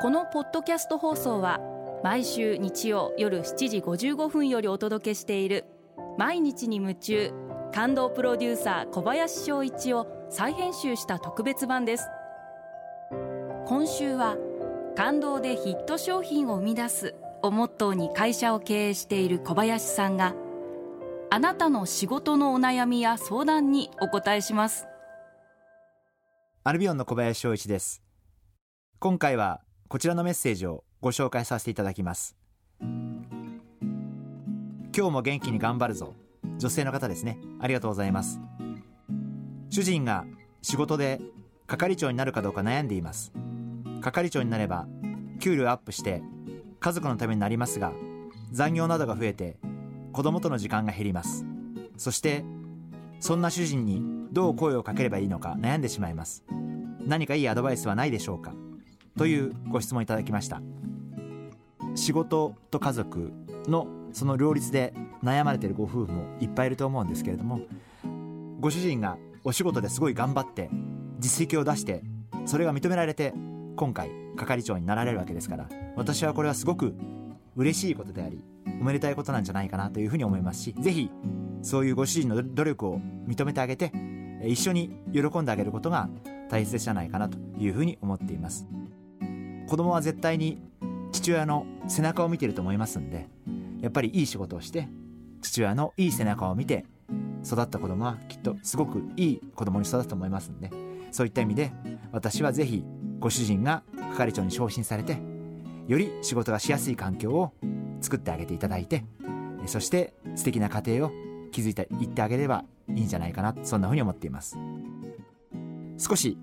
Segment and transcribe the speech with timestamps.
[0.00, 1.60] このポッドキャスト放送は
[2.02, 5.66] 毎週日曜夜7時55分よりお届けしている
[6.16, 7.34] 「毎日に夢中」
[7.70, 12.08] 感動プロデューサー小林翔一を再編集した特別版です。
[13.66, 14.38] 今週は
[14.96, 17.14] 「感動でヒット商品を生み出す」
[17.44, 20.34] をモットーに会社を経営している小林さんが
[21.28, 24.86] あなたの仕事のお悩みや相談にお答えします。
[26.64, 28.02] アルビオンの小林翔一です。
[28.98, 32.36] 今回はこちらのメッセージをご紹介させていただきます。
[32.80, 32.92] 今
[34.92, 36.14] 日も元気に頑張るぞ。
[36.58, 37.40] 女性の方ですね。
[37.58, 38.38] ありがとうございます。
[39.68, 40.26] 主人が
[40.62, 41.20] 仕事で
[41.66, 43.32] 係長になるかどうか悩んでいます。
[44.00, 44.86] 係長になれば
[45.40, 46.22] 給料アップして
[46.78, 47.92] 家族のためになりますが
[48.52, 49.56] 残業などが増えて
[50.12, 51.44] 子供との時間が減ります。
[51.96, 52.44] そして
[53.18, 56.44] そんな主人にどう声をかければいいのか悩んでしまいます。
[57.04, 58.54] 何かいいアドバイスはないでしょうか？
[59.16, 60.60] というご質問いただきました。
[61.94, 63.32] 仕事と家族
[63.66, 67.60] のその両立で悩まれてるご夫婦もいっぱいいると思うんですけれども
[68.60, 70.70] ご主人がお仕事ですごい頑張って
[71.18, 72.02] 実績を出して
[72.46, 73.32] それが認められて
[73.76, 76.94] 今回係長になられるわけですから私はこれはすごく
[77.56, 78.44] 嬉しいことであり
[78.80, 81.10] おめでたいことなんじゃないかなというふうに思いますしぜひ
[81.62, 83.92] そういうご主人の努力を認めてあげて
[84.46, 86.08] 一緒に喜んであげることが
[86.48, 88.66] 大切じゃないかなというふうに思っています。
[89.70, 90.60] 子供は絶対に
[91.12, 93.28] 父親の背中を見てると思いますんで
[93.80, 94.88] やっぱりいい仕事をして
[95.42, 96.86] 父親のいい背中を見て
[97.46, 100.70] 育った子供はきっとすごくいい子供に育つと思いますんで
[101.12, 101.70] そういった意味で
[102.10, 102.82] 私はぜひ
[103.20, 103.84] ご主人が
[104.16, 105.18] 係長に昇進されて
[105.86, 107.52] より仕事がしやすい環境を
[108.00, 109.04] 作ってあげていただいて
[109.66, 111.12] そして素敵な家庭を
[111.52, 114.58] 築いていってあげればいいんじゃないかなそんなふうに思っています。
[115.96, 116.38] 少し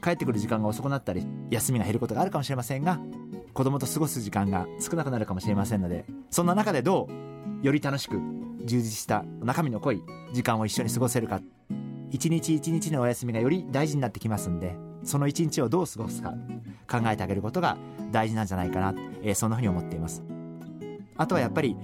[0.00, 3.00] 帰ってくる時間が遅くなったり休みが減ることがあるかもしれませんが
[3.52, 7.08] 子供と過ごす時間が少なくなるかもしれませんのでそんな中でど
[7.62, 8.20] うより楽しく
[8.64, 10.02] 充実した中身の濃い
[10.32, 11.40] 時間を一緒に過ごせるか
[12.10, 16.34] 一日一日のお休みがより大事になってきますんでその一日をどう過ごすか
[16.88, 17.78] 考えてあげることが
[18.10, 20.22] 大事なんじゃないかな、えー、そんなふうに思っています。
[21.16, 21.76] あとはやっぱり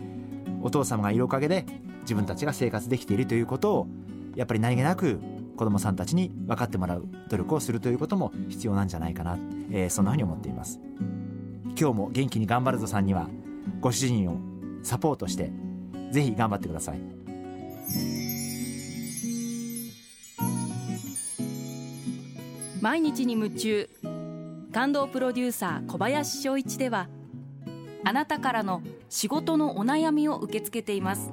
[0.62, 1.66] お父様がいるおかげで
[2.02, 3.86] 自分たちが生活できているということを
[4.34, 5.20] やっぱり何気なく
[5.56, 9.38] 子どもさんたちに分かってもらう努力をするということも必要なんじゃないかな、
[9.70, 10.80] えー、そんなふうに思っています。
[11.78, 13.28] 今日も元気に頑張るぞさんには
[13.80, 14.38] ご主人を
[14.82, 15.50] サポートして
[16.10, 17.00] ぜひ頑張ってください。
[22.80, 23.90] 毎日に夢中
[24.72, 27.08] 感動プロデューサー小林翔一では
[28.04, 31.32] あなたからの仕事のお悩みを受け付けています。